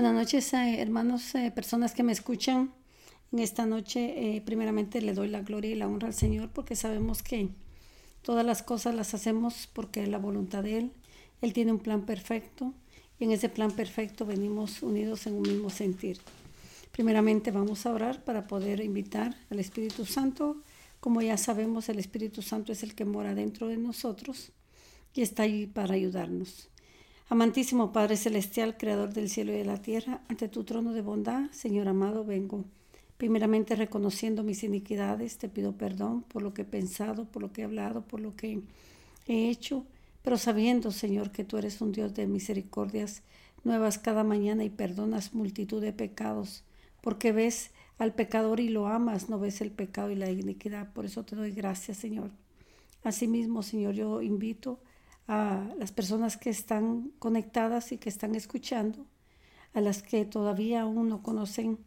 [0.00, 2.72] Buenas noches, eh, hermanos, eh, personas que me escuchan.
[3.32, 6.76] En esta noche, eh, primeramente, le doy la gloria y la honra al Señor porque
[6.76, 7.48] sabemos que
[8.22, 10.92] todas las cosas las hacemos porque es la voluntad de Él.
[11.42, 12.74] Él tiene un plan perfecto
[13.18, 16.20] y en ese plan perfecto venimos unidos en un mismo sentir.
[16.92, 20.62] Primeramente vamos a orar para poder invitar al Espíritu Santo.
[21.00, 24.52] Como ya sabemos, el Espíritu Santo es el que mora dentro de nosotros
[25.12, 26.68] y está ahí para ayudarnos.
[27.30, 31.50] Amantísimo Padre Celestial, Creador del cielo y de la tierra, ante tu trono de bondad,
[31.50, 32.64] Señor amado, vengo.
[33.18, 37.60] Primeramente reconociendo mis iniquidades, te pido perdón por lo que he pensado, por lo que
[37.60, 38.62] he hablado, por lo que
[39.26, 39.84] he hecho,
[40.22, 43.20] pero sabiendo, Señor, que tú eres un Dios de misericordias
[43.62, 46.64] nuevas cada mañana y perdonas multitud de pecados,
[47.02, 50.94] porque ves al pecador y lo amas, no ves el pecado y la iniquidad.
[50.94, 52.30] Por eso te doy gracias, Señor.
[53.04, 54.80] Asimismo, Señor, yo invito
[55.28, 59.06] a las personas que están conectadas y que están escuchando,
[59.74, 61.78] a las que todavía aún no conocen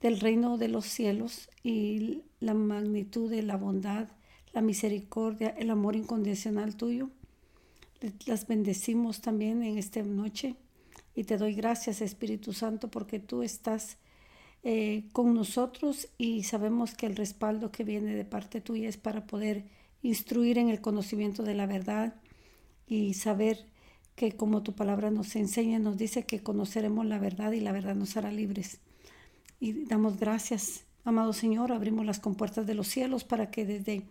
[0.00, 4.08] del reino de los cielos y la magnitud de la bondad,
[4.52, 7.10] la misericordia, el amor incondicional tuyo.
[8.26, 10.54] Las bendecimos también en esta noche
[11.16, 13.96] y te doy gracias Espíritu Santo porque tú estás
[14.62, 19.26] eh, con nosotros y sabemos que el respaldo que viene de parte tuya es para
[19.26, 19.64] poder
[20.02, 22.14] instruir en el conocimiento de la verdad
[22.86, 23.66] y saber
[24.14, 27.94] que como tu palabra nos enseña, nos dice que conoceremos la verdad y la verdad
[27.94, 28.78] nos hará libres.
[29.60, 34.04] Y damos gracias, amado Señor, abrimos las compuertas de los cielos para que desde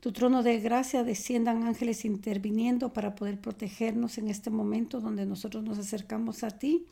[0.00, 5.64] tu trono de gracia desciendan ángeles interviniendo para poder protegernos en este momento donde nosotros
[5.64, 6.86] nos acercamos a ti,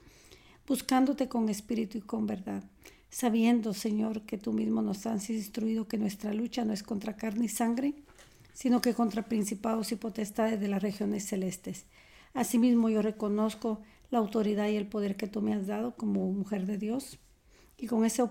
[0.66, 2.64] buscándote con espíritu y con verdad,
[3.10, 7.44] sabiendo, Señor, que tú mismo nos has instruido que nuestra lucha no es contra carne
[7.44, 7.94] y sangre,
[8.54, 11.84] sino que contra principados y potestades de las regiones celestes.
[12.32, 16.64] Asimismo yo reconozco la autoridad y el poder que tú me has dado como mujer
[16.64, 17.18] de Dios,
[17.76, 18.22] y con esa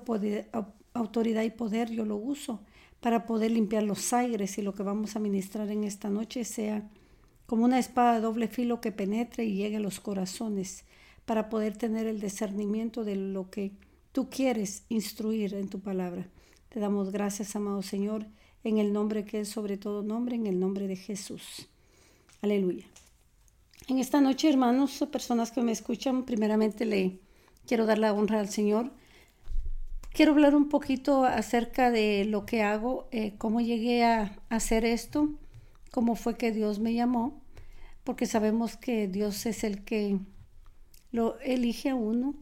[0.94, 2.62] autoridad y poder yo lo uso
[3.02, 6.90] para poder limpiar los aires y lo que vamos a ministrar en esta noche sea
[7.46, 10.86] como una espada de doble filo que penetre y llegue a los corazones
[11.26, 13.74] para poder tener el discernimiento de lo que
[14.14, 16.28] tú quieres instruir en tu palabra.
[16.70, 18.26] Te damos gracias, amado Señor,
[18.64, 21.68] en el nombre que es sobre todo nombre, en el nombre de Jesús.
[22.42, 22.86] Aleluya.
[23.88, 27.20] En esta noche, hermanos, personas que me escuchan, primeramente le
[27.68, 28.92] quiero dar la honra al Señor.
[30.14, 35.30] Quiero hablar un poquito acerca de lo que hago, eh, cómo llegué a hacer esto,
[35.92, 37.42] cómo fue que Dios me llamó,
[38.04, 40.20] porque sabemos que Dios es el que
[41.12, 42.36] lo elige a uno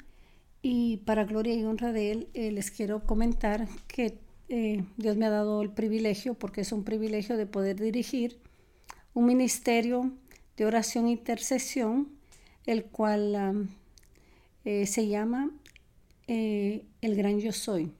[0.61, 4.19] y para gloria y honra de Él eh, les quiero comentar que
[4.53, 8.37] eh, Dios me ha dado el privilegio, porque es un privilegio de poder dirigir
[9.13, 10.11] un ministerio
[10.57, 12.09] de oración e intercesión,
[12.65, 13.69] el cual
[14.65, 15.51] eh, se llama
[16.27, 17.93] eh, El Gran Yo Soy.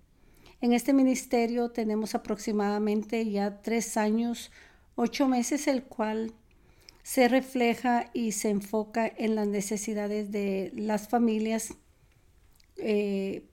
[0.60, 4.52] En este ministerio tenemos aproximadamente ya tres años,
[4.96, 6.34] ocho meses, el cual
[7.02, 11.76] se refleja y se enfoca en las necesidades de las familias,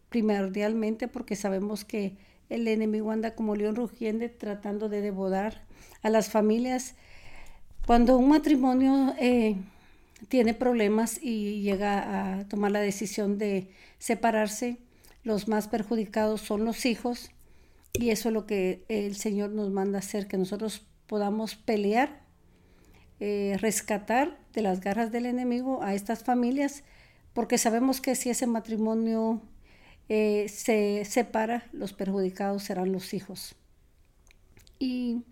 [0.08, 2.16] primordialmente porque sabemos que
[2.48, 5.62] el enemigo anda como león rugiente tratando de devorar
[6.02, 6.94] a las familias.
[7.86, 9.56] Cuando un matrimonio eh,
[10.28, 14.78] tiene problemas y llega a tomar la decisión de separarse,
[15.24, 17.30] los más perjudicados son los hijos
[17.92, 22.22] y eso es lo que el Señor nos manda hacer, que nosotros podamos pelear,
[23.20, 26.84] eh, rescatar de las garras del enemigo a estas familias,
[27.32, 29.42] porque sabemos que si ese matrimonio
[30.08, 33.54] eh, se separa, los perjudicados serán los hijos.
[34.78, 35.22] Y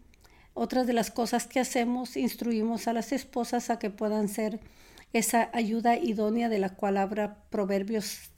[0.55, 4.61] otras de las cosas que hacemos, instruimos a las esposas a que puedan ser
[5.13, 8.31] esa ayuda idónea de la cual habla Proverbios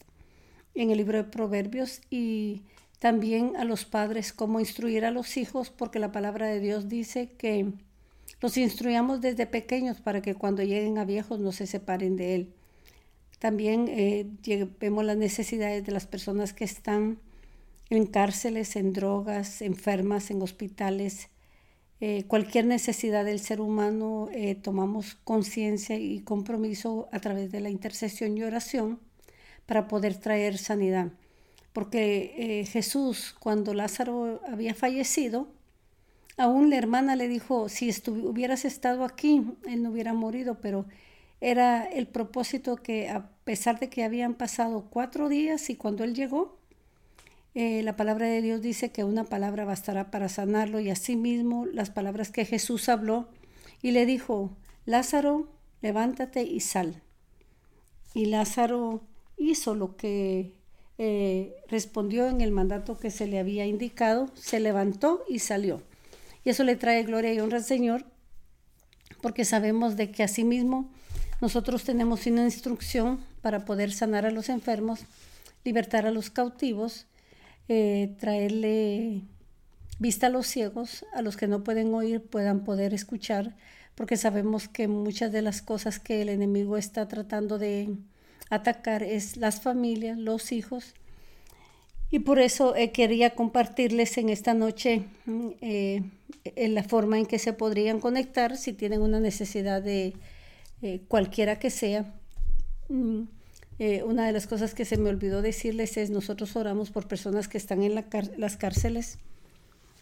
[0.74, 2.62] en el libro de Proverbios y
[2.98, 7.30] también a los padres cómo instruir a los hijos, porque la palabra de Dios dice
[7.38, 7.72] que
[8.40, 12.54] los instruyamos desde pequeños para que cuando lleguen a viejos no se separen de él.
[13.38, 14.26] También eh,
[14.80, 17.18] vemos las necesidades de las personas que están
[17.88, 21.28] en cárceles, en drogas, enfermas, en hospitales.
[22.00, 27.70] Eh, cualquier necesidad del ser humano eh, tomamos conciencia y compromiso a través de la
[27.70, 28.98] intercesión y oración
[29.66, 31.12] para poder traer sanidad.
[31.72, 35.46] Porque Jesús, cuando Lázaro había fallecido,
[36.36, 40.86] aún la hermana le dijo, si hubieras estado aquí, él no hubiera morido, pero
[41.40, 46.14] era el propósito que a pesar de que habían pasado cuatro días y cuando él
[46.14, 46.58] llegó,
[47.54, 51.90] eh, la palabra de Dios dice que una palabra bastará para sanarlo y asimismo las
[51.90, 53.28] palabras que Jesús habló
[53.82, 55.48] y le dijo, Lázaro,
[55.80, 57.02] levántate y sal.
[58.14, 59.02] Y Lázaro
[59.36, 60.54] hizo lo que
[60.98, 65.82] eh, respondió en el mandato que se le había indicado, se levantó y salió.
[66.44, 68.04] Y eso le trae gloria y honra al Señor,
[69.20, 70.90] porque sabemos de que asimismo
[71.40, 75.00] nosotros tenemos una instrucción para poder sanar a los enfermos,
[75.64, 77.06] libertar a los cautivos,
[77.68, 79.22] eh, traerle
[79.98, 83.54] vista a los ciegos, a los que no pueden oír puedan poder escuchar,
[83.94, 87.96] porque sabemos que muchas de las cosas que el enemigo está tratando de
[88.50, 90.94] atacar es las familias, los hijos.
[92.10, 96.02] Y por eso eh, quería compartirles en esta noche mm, eh,
[96.56, 100.14] la forma en que se podrían conectar si tienen una necesidad de
[100.82, 102.14] eh, cualquiera que sea.
[102.88, 103.22] Mm,
[104.06, 107.58] una de las cosas que se me olvidó decirles es nosotros oramos por personas que
[107.58, 109.18] están en las cárceles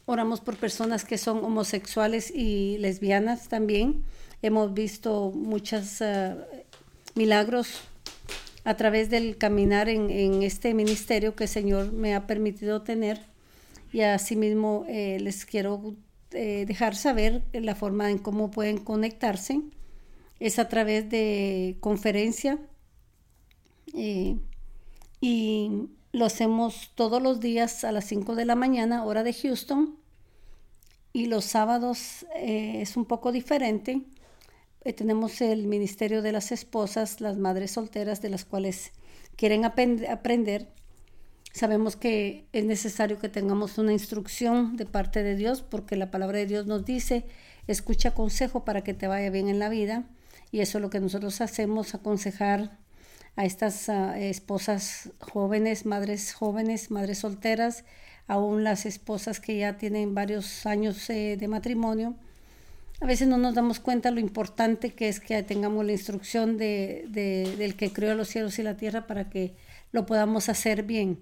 [0.08, 4.04] Oramos por personas que son homosexuales y lesbianas también.
[4.40, 6.36] Hemos visto muchos eh,
[7.16, 7.80] milagros
[8.62, 13.20] a través del caminar en, este ministerio que el Señor me ha permitido tener.
[13.92, 15.96] Y asimismo eh, les quiero
[16.30, 19.60] eh, dejar saber la forma en cómo pueden conectarse.
[20.40, 22.58] Es a través de conferencia
[25.20, 29.96] y lo hacemos todos los días a las 5 de la mañana, hora de Houston.
[31.12, 34.02] Y los sábados eh, es un poco diferente.
[34.84, 38.92] Eh, tenemos el Ministerio de las Esposas, las madres solteras, de las cuales
[39.36, 40.68] quieren aprender.
[41.52, 46.38] Sabemos que es necesario que tengamos una instrucción de parte de Dios, porque la palabra
[46.38, 47.24] de Dios nos dice,
[47.66, 50.04] escucha consejo para que te vaya bien en la vida.
[50.50, 52.78] Y eso es lo que nosotros hacemos, aconsejar
[53.36, 57.84] a estas ah, esposas jóvenes, madres jóvenes, madres solteras,
[58.26, 62.16] aún las esposas que ya tienen varios años eh, de matrimonio.
[63.00, 67.04] A veces no nos damos cuenta lo importante que es que tengamos la instrucción de,
[67.58, 69.54] del que creó los cielos y la tierra para que
[69.92, 71.20] lo podamos hacer bien.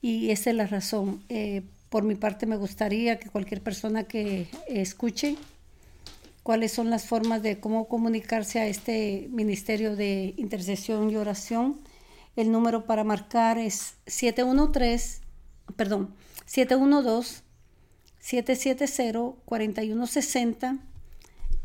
[0.00, 1.24] Y esa es la razón.
[1.28, 5.36] Eh, por mi parte me gustaría que cualquier persona que escuche
[6.48, 11.78] cuáles son las formas de cómo comunicarse a este ministerio de intercesión y oración.
[12.36, 15.20] El número para marcar es 713,
[15.76, 16.14] perdón,
[16.46, 17.42] 712
[18.18, 20.78] 770 4160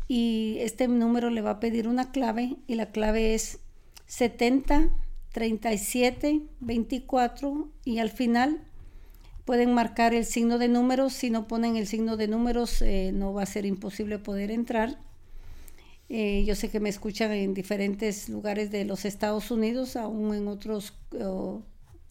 [0.06, 3.60] y este número le va a pedir una clave y la clave es
[4.04, 4.90] 70
[5.32, 8.60] 37 24 y al final
[9.44, 11.12] Pueden marcar el signo de números.
[11.12, 14.98] Si no ponen el signo de números, eh, no va a ser imposible poder entrar.
[16.08, 20.48] Eh, yo sé que me escuchan en diferentes lugares de los Estados Unidos, aún en
[20.48, 20.94] otros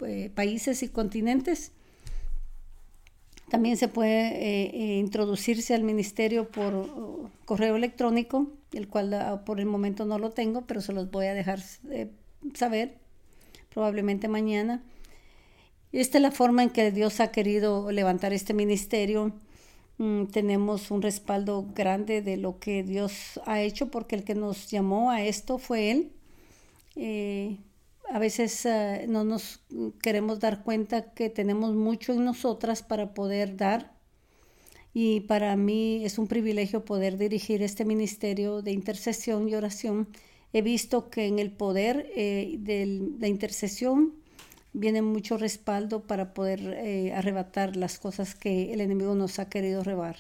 [0.06, 1.72] eh, países y continentes.
[3.50, 10.06] También se puede introducirse al ministerio por correo electrónico, el cual ah, por el momento
[10.06, 11.60] no lo tengo, pero se los voy a dejar
[12.56, 12.98] saber
[13.72, 14.84] probablemente mañana.
[15.94, 19.32] Esta es la forma en que Dios ha querido levantar este ministerio.
[20.00, 24.72] Mm, tenemos un respaldo grande de lo que Dios ha hecho porque el que nos
[24.72, 26.12] llamó a esto fue Él.
[26.96, 27.60] Eh,
[28.10, 29.62] a veces eh, no nos
[30.02, 33.94] queremos dar cuenta que tenemos mucho en nosotras para poder dar.
[34.96, 40.08] Y para mí es un privilegio poder dirigir este ministerio de intercesión y oración.
[40.54, 44.23] He visto que en el poder eh, de la intercesión
[44.74, 49.84] viene mucho respaldo para poder eh, arrebatar las cosas que el enemigo nos ha querido
[49.84, 50.18] robar.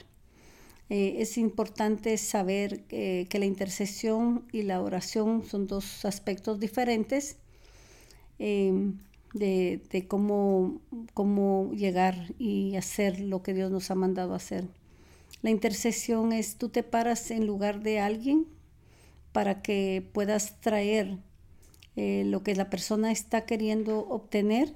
[0.90, 7.38] Eh, es importante saber que la intercesión y la oración son dos aspectos diferentes
[8.38, 9.00] em,
[9.34, 10.82] de, de cómo,
[11.14, 14.68] cómo llegar y hacer lo que Dios nos ha mandado hacer.
[15.42, 18.48] La intercesión es tú te paras en lugar de alguien
[19.34, 21.18] para que puedas traer
[21.96, 24.74] eh, lo que la persona está queriendo obtener,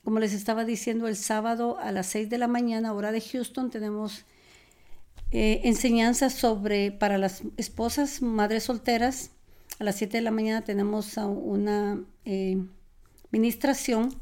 [0.04, 3.72] Como les estaba diciendo, el sábado a las 6 de la mañana, hora de Houston,
[3.72, 4.26] tenemos
[5.32, 9.32] eh, enseñanzas sobre para las esposas, madres solteras.
[9.80, 12.58] A las 7 de la mañana tenemos una eh,
[13.32, 14.14] ministración.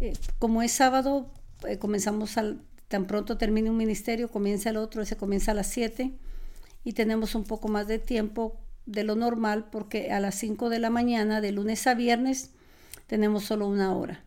[0.00, 1.30] Eh, como es sábado,
[1.78, 6.12] comenzamos al, tan pronto termine un ministerio, comienza el otro, ese comienza a las 7
[6.84, 10.78] y tenemos un poco más de tiempo de lo normal porque a las 5 de
[10.78, 12.50] la mañana, de lunes a viernes,
[13.06, 14.24] tenemos solo una hora.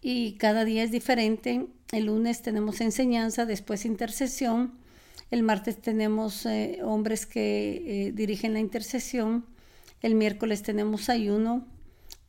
[0.00, 1.66] Y cada día es diferente.
[1.92, 4.78] El lunes tenemos enseñanza, después intercesión.
[5.30, 9.46] El martes tenemos eh, hombres que eh, dirigen la intercesión.
[10.02, 11.66] El miércoles tenemos ayuno,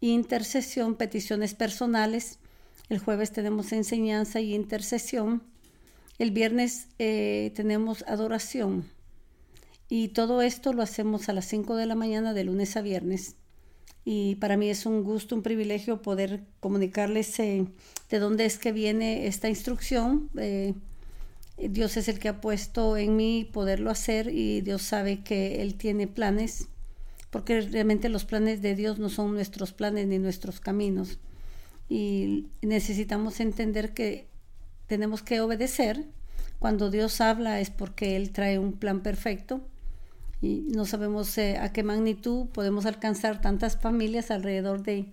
[0.01, 2.39] intercesión, peticiones personales.
[2.89, 5.41] El jueves tenemos enseñanza y intercesión.
[6.19, 8.85] El viernes eh, tenemos adoración.
[9.93, 13.35] Y todo esto lo hacemos a las 5 de la mañana de lunes a viernes.
[14.05, 17.65] Y para mí es un gusto, un privilegio poder comunicarles eh,
[18.09, 20.29] de dónde es que viene esta instrucción.
[20.37, 20.75] Eh,
[21.57, 25.75] Dios es el que ha puesto en mí poderlo hacer y Dios sabe que Él
[25.75, 26.69] tiene planes
[27.29, 31.19] porque realmente los planes de Dios no son nuestros planes ni nuestros caminos.
[31.89, 34.29] Y necesitamos entender que
[34.87, 36.05] tenemos que obedecer.
[36.59, 39.67] Cuando Dios habla es porque Él trae un plan perfecto
[40.41, 45.05] y no sabemos eh, a qué magnitud podemos alcanzar tantas familias alrededor de,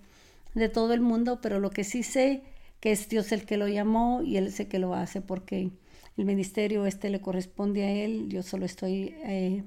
[0.55, 2.41] de todo el mundo, pero lo que sí sé
[2.79, 5.69] que es Dios el que lo llamó y Él es el que lo hace porque
[6.17, 9.63] el ministerio este le corresponde a Él, yo solo estoy eh,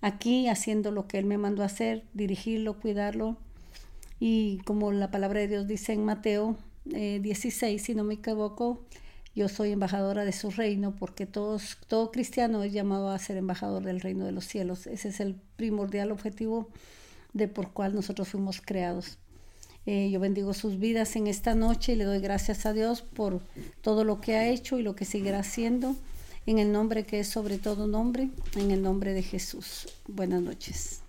[0.00, 3.36] aquí haciendo lo que Él me mandó a hacer, dirigirlo, cuidarlo.
[4.20, 8.80] Y como la palabra de Dios dice en Mateo 16, eh, si no me equivoco,
[9.34, 13.82] yo soy embajadora de su reino porque todos, todo cristiano es llamado a ser embajador
[13.84, 14.86] del reino de los cielos.
[14.86, 16.68] Ese es el primordial objetivo
[17.32, 19.18] de por cual nosotros fuimos creados.
[19.86, 23.40] Eh, yo bendigo sus vidas en esta noche y le doy gracias a Dios por
[23.82, 25.96] todo lo que ha hecho y lo que seguirá haciendo
[26.46, 29.88] en el nombre que es sobre todo nombre, en el nombre de Jesús.
[30.06, 31.03] Buenas noches.